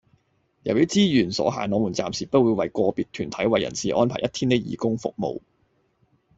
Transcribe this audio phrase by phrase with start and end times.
[0.63, 5.41] 由於資源所限，我們暫時不會為個別團體或人士安排一天的義工服務